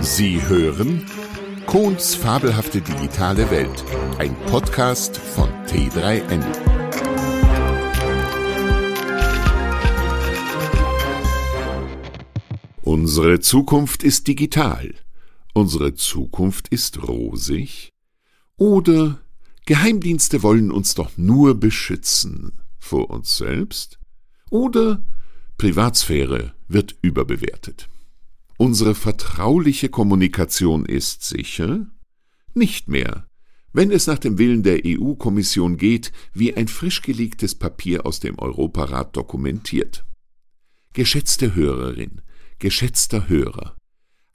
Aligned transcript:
Sie 0.00 0.40
hören 0.46 1.04
Kohns 1.66 2.14
fabelhafte 2.14 2.80
digitale 2.80 3.50
Welt, 3.50 3.84
ein 4.18 4.34
Podcast 4.46 5.16
von 5.16 5.48
T3N. 5.66 6.44
Unsere 12.82 13.40
Zukunft 13.40 14.04
ist 14.04 14.28
digital. 14.28 14.94
Unsere 15.52 15.94
Zukunft 15.94 16.68
ist 16.68 17.06
rosig. 17.06 17.92
Oder 18.56 19.20
Geheimdienste 19.66 20.42
wollen 20.42 20.70
uns 20.70 20.94
doch 20.94 21.10
nur 21.16 21.58
beschützen 21.58 22.52
vor 22.78 23.10
uns 23.10 23.36
selbst. 23.36 23.98
Oder 24.50 25.02
Privatsphäre 25.58 26.54
wird 26.68 26.96
überbewertet. 27.02 27.88
Unsere 28.60 28.96
vertrauliche 28.96 29.88
Kommunikation 29.88 30.84
ist 30.84 31.22
sicher? 31.22 31.86
Nicht 32.54 32.88
mehr, 32.88 33.28
wenn 33.72 33.92
es 33.92 34.08
nach 34.08 34.18
dem 34.18 34.36
Willen 34.36 34.64
der 34.64 34.80
EU-Kommission 34.84 35.76
geht, 35.76 36.10
wie 36.34 36.56
ein 36.56 36.66
frisch 36.66 37.02
gelegtes 37.02 37.54
Papier 37.54 38.04
aus 38.04 38.18
dem 38.18 38.36
Europarat 38.36 39.16
dokumentiert. 39.16 40.04
Geschätzte 40.92 41.54
Hörerin, 41.54 42.20
geschätzter 42.58 43.28
Hörer, 43.28 43.76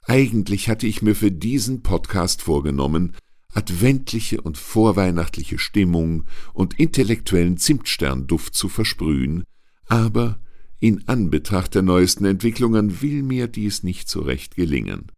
eigentlich 0.06 0.70
hatte 0.70 0.86
ich 0.86 1.02
mir 1.02 1.14
für 1.14 1.30
diesen 1.30 1.82
Podcast 1.82 2.40
vorgenommen, 2.40 3.14
adventliche 3.52 4.40
und 4.40 4.56
vorweihnachtliche 4.56 5.58
Stimmung 5.58 6.24
und 6.54 6.80
intellektuellen 6.80 7.58
Zimtsternduft 7.58 8.54
zu 8.54 8.70
versprühen, 8.70 9.44
aber 9.86 10.40
in 10.84 11.08
Anbetracht 11.08 11.74
der 11.74 11.80
neuesten 11.80 12.26
Entwicklungen 12.26 13.00
will 13.00 13.22
mir 13.22 13.48
dies 13.48 13.84
nicht 13.84 14.06
so 14.06 14.20
recht 14.20 14.54
gelingen. 14.54 15.10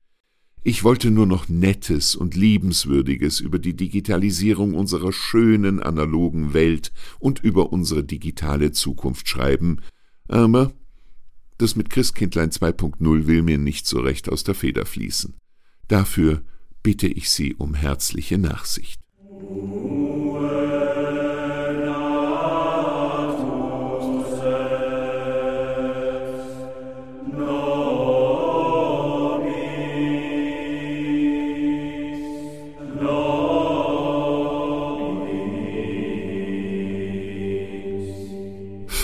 Ich 0.63 0.85
wollte 0.85 1.11
nur 1.11 1.27
noch 1.27 1.49
Nettes 1.49 2.15
und 2.15 2.37
Liebenswürdiges 2.37 3.41
über 3.41 3.59
die 3.59 3.75
Digitalisierung 3.75 4.75
unserer 4.75 5.13
schönen 5.13 5.83
analogen 5.83 6.55
Welt 6.55 6.93
und 7.19 7.43
über 7.43 7.73
unsere 7.73 8.05
digitale 8.05 8.71
Zukunft 8.71 9.29
schreiben, 9.29 9.79
aber 10.29 10.73
das 11.59 11.75
mit 11.75 11.91
Christkindlein 11.91 12.51
2.0 12.51 13.27
will 13.27 13.43
mir 13.43 13.59
nicht 13.59 13.89
so 13.89 13.99
recht 13.99 14.29
aus 14.29 14.45
der 14.45 14.55
Feder 14.55 14.87
fließen. 14.87 15.35
Dafür 15.89 16.43
bitte 16.85 17.09
ich 17.09 17.29
Sie 17.29 17.57
um 17.57 17.75
herzliche 17.75 18.39
Nachsicht. 18.39 19.01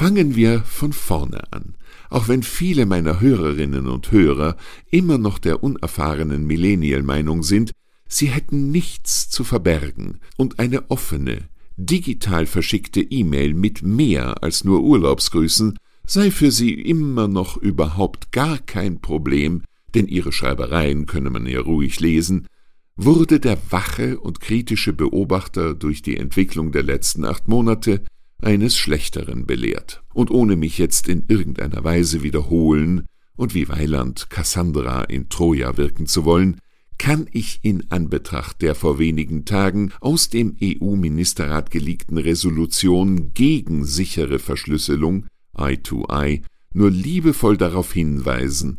Fangen 0.02 0.34
wir 0.34 0.64
von 0.64 0.92
vorne 0.92 1.44
an, 1.52 1.76
auch 2.10 2.26
wenn 2.26 2.42
viele 2.42 2.86
meiner 2.86 3.20
Hörerinnen 3.20 3.86
und 3.86 4.10
Hörer 4.10 4.56
immer 4.90 5.16
noch 5.16 5.38
der 5.38 5.62
unerfahrenen 5.62 6.44
Millennial-Meinung 6.44 7.44
sind, 7.44 7.70
sie 8.08 8.26
hätten 8.26 8.72
nichts 8.72 9.30
zu 9.30 9.44
verbergen 9.44 10.18
und 10.36 10.58
eine 10.58 10.90
offene, 10.90 11.48
digital 11.76 12.46
verschickte 12.46 13.00
E-Mail 13.00 13.54
mit 13.54 13.82
mehr 13.82 14.42
als 14.42 14.64
nur 14.64 14.82
Urlaubsgrüßen 14.82 15.78
sei 16.04 16.32
für 16.32 16.50
sie 16.50 16.72
immer 16.72 17.28
noch 17.28 17.56
überhaupt 17.56 18.32
gar 18.32 18.58
kein 18.58 19.00
Problem, 19.00 19.62
denn 19.94 20.08
ihre 20.08 20.32
Schreibereien 20.32 21.06
könne 21.06 21.30
man 21.30 21.46
ja 21.46 21.60
ruhig 21.60 22.00
lesen, 22.00 22.48
wurde 22.96 23.38
der 23.38 23.56
wache 23.70 24.18
und 24.18 24.40
kritische 24.40 24.94
Beobachter 24.94 25.74
durch 25.74 26.02
die 26.02 26.16
Entwicklung 26.16 26.72
der 26.72 26.82
letzten 26.82 27.24
acht 27.24 27.46
Monate 27.46 28.02
eines 28.42 28.76
Schlechteren 28.76 29.46
belehrt. 29.46 30.02
Und 30.12 30.30
ohne 30.30 30.56
mich 30.56 30.78
jetzt 30.78 31.08
in 31.08 31.24
irgendeiner 31.28 31.84
Weise 31.84 32.22
wiederholen 32.22 33.06
und 33.36 33.54
wie 33.54 33.68
Weiland 33.68 34.30
Cassandra 34.30 35.04
in 35.04 35.28
Troja 35.28 35.76
wirken 35.76 36.06
zu 36.06 36.24
wollen, 36.24 36.58
kann 36.98 37.26
ich 37.32 37.60
in 37.62 37.90
Anbetracht 37.90 38.62
der 38.62 38.74
vor 38.74 38.98
wenigen 38.98 39.44
Tagen 39.44 39.92
aus 40.00 40.28
dem 40.28 40.56
EU-Ministerrat 40.62 41.70
geleakten 41.70 42.18
Resolution 42.18 43.32
gegen 43.34 43.84
sichere 43.84 44.38
Verschlüsselung 44.38 45.26
I2I 45.56 46.42
nur 46.74 46.90
liebevoll 46.90 47.56
darauf 47.56 47.92
hinweisen, 47.92 48.78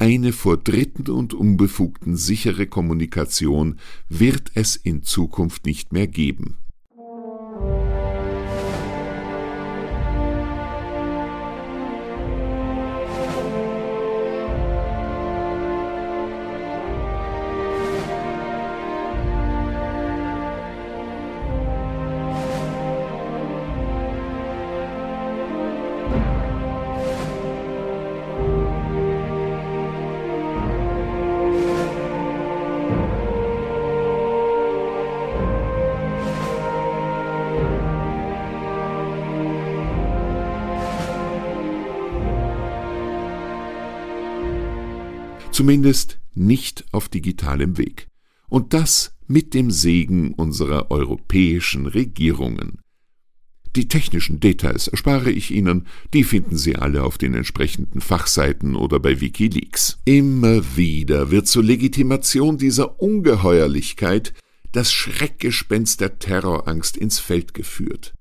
eine 0.00 0.32
vor 0.32 0.56
Dritten 0.56 1.10
und 1.10 1.34
Unbefugten 1.34 2.16
sichere 2.16 2.66
Kommunikation 2.66 3.78
wird 4.08 4.50
es 4.54 4.74
in 4.74 5.02
Zukunft 5.02 5.66
nicht 5.66 5.92
mehr 5.92 6.06
geben. 6.06 6.56
Zumindest 45.60 46.18
nicht 46.34 46.86
auf 46.90 47.10
digitalem 47.10 47.76
Weg. 47.76 48.08
Und 48.48 48.72
das 48.72 49.14
mit 49.26 49.52
dem 49.52 49.70
Segen 49.70 50.32
unserer 50.32 50.90
europäischen 50.90 51.84
Regierungen. 51.84 52.78
Die 53.76 53.86
technischen 53.86 54.40
Details 54.40 54.88
erspare 54.88 55.30
ich 55.30 55.50
Ihnen, 55.50 55.86
die 56.14 56.24
finden 56.24 56.56
Sie 56.56 56.76
alle 56.76 57.02
auf 57.02 57.18
den 57.18 57.34
entsprechenden 57.34 58.00
Fachseiten 58.00 58.74
oder 58.74 59.00
bei 59.00 59.20
Wikileaks. 59.20 59.98
Immer 60.06 60.78
wieder 60.78 61.30
wird 61.30 61.46
zur 61.46 61.62
Legitimation 61.62 62.56
dieser 62.56 62.98
Ungeheuerlichkeit 62.98 64.32
das 64.72 64.90
Schreckgespenst 64.90 66.00
der 66.00 66.18
Terrorangst 66.18 66.96
ins 66.96 67.18
Feld 67.18 67.52
geführt. 67.52 68.14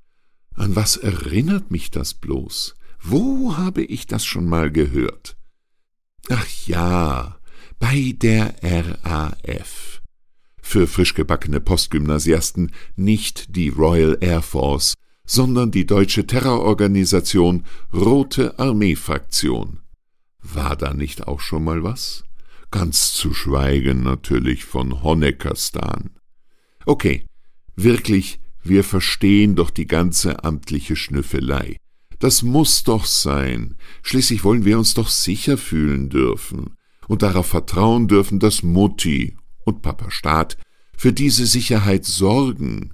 An 0.55 0.75
was 0.75 0.97
erinnert 0.97 1.71
mich 1.71 1.89
das 1.89 2.15
bloß? 2.15 2.75
Wo 3.01 3.55
habe 3.55 3.81
ich 3.81 4.07
das 4.07 4.25
schon 4.25 4.43
mal 4.43 4.69
gehört? 4.73 5.38
Ach 6.29 6.47
ja, 6.67 7.39
bei 7.79 8.13
der 8.17 8.55
RAF. 8.61 10.01
Für 10.61 10.85
frischgebackene 10.85 11.59
Postgymnasiasten 11.59 12.71
nicht 12.95 13.55
die 13.55 13.69
Royal 13.69 14.17
Air 14.21 14.41
Force, 14.41 14.93
sondern 15.25 15.71
die 15.71 15.85
deutsche 15.85 16.27
Terrororganisation 16.27 17.65
Rote 17.93 18.57
Armee 18.59 18.95
Fraktion. 18.95 19.79
War 20.41 20.75
da 20.75 20.93
nicht 20.93 21.27
auch 21.27 21.39
schon 21.39 21.63
mal 21.63 21.83
was? 21.83 22.23
Ganz 22.71 23.13
zu 23.13 23.33
schweigen 23.33 24.03
natürlich 24.03 24.65
von 24.65 25.01
Honeckerstan. 25.01 26.11
Okay, 26.85 27.25
wirklich, 27.75 28.39
wir 28.63 28.83
verstehen 28.83 29.55
doch 29.55 29.69
die 29.69 29.87
ganze 29.87 30.43
amtliche 30.43 30.95
Schnüffelei. 30.95 31.77
Das 32.19 32.43
muss 32.43 32.83
doch 32.83 33.05
sein. 33.05 33.75
Schließlich 34.03 34.43
wollen 34.43 34.65
wir 34.65 34.77
uns 34.77 34.93
doch 34.93 35.09
sicher 35.09 35.57
fühlen 35.57 36.09
dürfen 36.09 36.75
und 37.07 37.21
darauf 37.21 37.47
vertrauen 37.47 38.07
dürfen, 38.07 38.39
dass 38.39 38.61
Mutti 38.61 39.37
und 39.63 39.81
Papa 39.81 40.11
Staat 40.11 40.57
für 40.95 41.13
diese 41.13 41.45
Sicherheit 41.45 42.05
sorgen. 42.05 42.93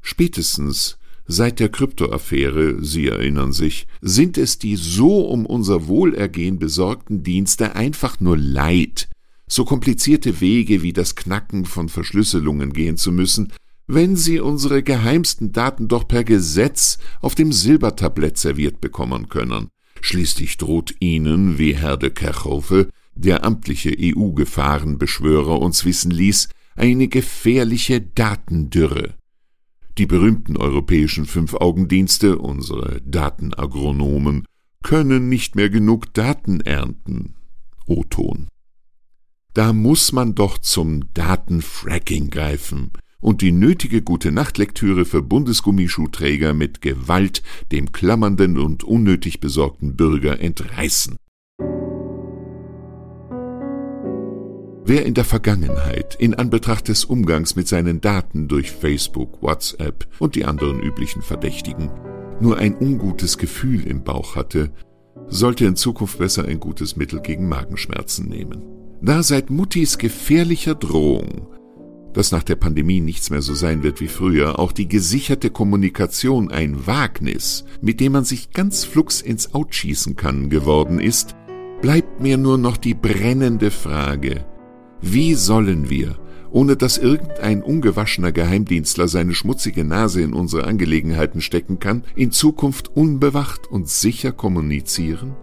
Spätestens 0.00 0.98
seit 1.26 1.60
der 1.60 1.68
Kryptoaffäre, 1.68 2.82
Sie 2.82 3.06
erinnern 3.06 3.52
sich, 3.52 3.86
sind 4.00 4.38
es 4.38 4.58
die 4.58 4.76
so 4.76 5.26
um 5.26 5.46
unser 5.46 5.86
Wohlergehen 5.86 6.58
besorgten 6.58 7.22
Dienste 7.22 7.76
einfach 7.76 8.18
nur 8.20 8.36
leid, 8.36 9.08
so 9.46 9.64
komplizierte 9.64 10.40
Wege 10.40 10.82
wie 10.82 10.92
das 10.92 11.14
Knacken 11.14 11.64
von 11.64 11.88
Verschlüsselungen 11.88 12.72
gehen 12.72 12.96
zu 12.96 13.12
müssen, 13.12 13.52
wenn 13.94 14.16
sie 14.16 14.40
unsere 14.40 14.82
geheimsten 14.82 15.52
Daten 15.52 15.86
doch 15.86 16.08
per 16.08 16.24
Gesetz 16.24 16.98
auf 17.20 17.34
dem 17.34 17.52
Silbertablett 17.52 18.38
serviert 18.38 18.80
bekommen 18.80 19.28
können. 19.28 19.68
Schließlich 20.00 20.56
droht 20.56 20.94
ihnen, 21.00 21.58
wie 21.58 21.76
Herr 21.76 21.98
de 21.98 22.10
Kerchhofe, 22.10 22.88
der 23.14 23.44
amtliche 23.44 23.94
EU-Gefahrenbeschwörer 23.98 25.60
uns 25.60 25.84
wissen 25.84 26.10
ließ, 26.10 26.48
eine 26.74 27.08
gefährliche 27.08 28.00
Datendürre. 28.00 29.14
Die 29.98 30.06
berühmten 30.06 30.56
europäischen 30.56 31.26
Fünf-Augendienste, 31.26 32.38
unsere 32.38 33.02
Datenagronomen, 33.02 34.46
können 34.82 35.28
nicht 35.28 35.54
mehr 35.54 35.68
genug 35.68 36.14
Daten 36.14 36.60
ernten. 36.62 37.34
O-Ton. 37.86 38.48
Da 39.52 39.74
muss 39.74 40.12
man 40.12 40.34
doch 40.34 40.56
zum 40.56 41.12
Datenfracking 41.12 42.30
greifen 42.30 42.90
und 43.22 43.40
die 43.40 43.52
nötige 43.52 44.02
gute 44.02 44.30
Nachtlektüre 44.30 45.06
für 45.06 45.22
Bundesgummischuhträger 45.22 46.52
mit 46.52 46.82
Gewalt 46.82 47.42
dem 47.70 47.92
klammernden 47.92 48.58
und 48.58 48.84
unnötig 48.84 49.40
besorgten 49.40 49.96
Bürger 49.96 50.40
entreißen. 50.40 51.16
Wer 54.84 55.06
in 55.06 55.14
der 55.14 55.24
Vergangenheit 55.24 56.16
in 56.18 56.34
Anbetracht 56.34 56.88
des 56.88 57.04
Umgangs 57.04 57.54
mit 57.54 57.68
seinen 57.68 58.00
Daten 58.00 58.48
durch 58.48 58.72
Facebook, 58.72 59.40
WhatsApp 59.40 60.08
und 60.18 60.34
die 60.34 60.44
anderen 60.44 60.80
üblichen 60.80 61.22
Verdächtigen 61.22 61.90
nur 62.40 62.58
ein 62.58 62.76
ungutes 62.76 63.38
Gefühl 63.38 63.86
im 63.86 64.02
Bauch 64.02 64.34
hatte, 64.34 64.72
sollte 65.28 65.64
in 65.64 65.76
Zukunft 65.76 66.18
besser 66.18 66.44
ein 66.46 66.58
gutes 66.58 66.96
Mittel 66.96 67.20
gegen 67.20 67.48
Magenschmerzen 67.48 68.28
nehmen. 68.28 68.64
Da 69.00 69.22
seit 69.22 69.50
Muttis 69.50 69.98
gefährlicher 69.98 70.74
Drohung, 70.74 71.46
dass 72.14 72.32
nach 72.32 72.42
der 72.42 72.56
Pandemie 72.56 73.00
nichts 73.00 73.30
mehr 73.30 73.42
so 73.42 73.54
sein 73.54 73.82
wird 73.82 74.00
wie 74.00 74.08
früher, 74.08 74.58
auch 74.58 74.72
die 74.72 74.88
gesicherte 74.88 75.50
Kommunikation 75.50 76.50
ein 76.50 76.86
Wagnis, 76.86 77.64
mit 77.80 78.00
dem 78.00 78.12
man 78.12 78.24
sich 78.24 78.50
ganz 78.50 78.84
flugs 78.84 79.20
ins 79.20 79.54
Out 79.54 79.74
schießen 79.74 80.16
kann, 80.16 80.50
geworden 80.50 81.00
ist, 81.00 81.34
bleibt 81.80 82.20
mir 82.20 82.36
nur 82.36 82.58
noch 82.58 82.76
die 82.76 82.94
brennende 82.94 83.70
Frage, 83.70 84.44
wie 85.00 85.34
sollen 85.34 85.90
wir, 85.90 86.16
ohne 86.52 86.76
dass 86.76 86.98
irgendein 86.98 87.62
ungewaschener 87.62 88.30
Geheimdienstler 88.30 89.08
seine 89.08 89.34
schmutzige 89.34 89.84
Nase 89.84 90.20
in 90.22 90.32
unsere 90.32 90.64
Angelegenheiten 90.64 91.40
stecken 91.40 91.78
kann, 91.78 92.04
in 92.14 92.30
Zukunft 92.30 92.94
unbewacht 92.94 93.66
und 93.66 93.88
sicher 93.88 94.32
kommunizieren? 94.32 95.34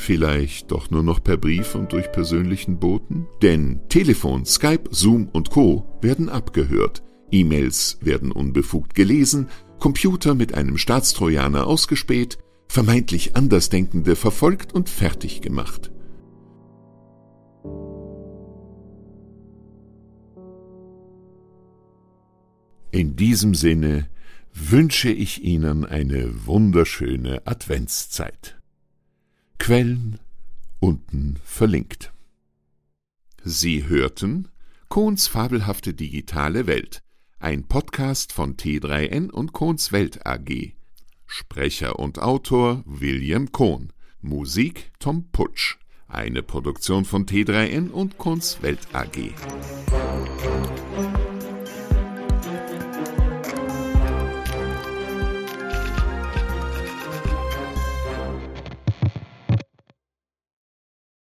Vielleicht 0.00 0.72
doch 0.72 0.90
nur 0.90 1.02
noch 1.02 1.22
per 1.22 1.36
Brief 1.36 1.74
und 1.74 1.92
durch 1.92 2.10
persönlichen 2.10 2.78
Boten? 2.78 3.28
Denn 3.42 3.80
Telefon, 3.90 4.46
Skype, 4.46 4.84
Zoom 4.90 5.28
und 5.28 5.50
Co. 5.50 5.84
werden 6.00 6.30
abgehört, 6.30 7.02
E-Mails 7.30 7.98
werden 8.00 8.32
unbefugt 8.32 8.94
gelesen, 8.94 9.48
Computer 9.78 10.34
mit 10.34 10.54
einem 10.54 10.78
Staatstrojaner 10.78 11.66
ausgespäht, 11.66 12.38
vermeintlich 12.66 13.36
Andersdenkende 13.36 14.16
verfolgt 14.16 14.72
und 14.72 14.88
fertig 14.88 15.42
gemacht. 15.42 15.92
In 22.90 23.16
diesem 23.16 23.54
Sinne 23.54 24.08
wünsche 24.54 25.10
ich 25.10 25.44
Ihnen 25.44 25.84
eine 25.84 26.46
wunderschöne 26.46 27.42
Adventszeit. 27.46 28.59
Quellen 29.70 30.18
unten 30.80 31.38
verlinkt. 31.44 32.12
Sie 33.44 33.86
hörten 33.86 34.48
Kohns 34.88 35.28
fabelhafte 35.28 35.94
digitale 35.94 36.66
Welt, 36.66 37.04
ein 37.38 37.62
Podcast 37.68 38.32
von 38.32 38.56
T3N 38.56 39.30
und 39.30 39.52
Kohns 39.52 39.92
Welt 39.92 40.26
AG. 40.26 40.72
Sprecher 41.24 42.00
und 42.00 42.18
Autor 42.18 42.82
William 42.84 43.52
Kohn. 43.52 43.92
Musik 44.20 44.90
Tom 44.98 45.30
Putsch. 45.30 45.78
Eine 46.08 46.42
Produktion 46.42 47.04
von 47.04 47.24
T3N 47.24 47.90
und 47.90 48.18
Kohns 48.18 48.62
Welt 48.62 48.88
AG. 48.92 49.32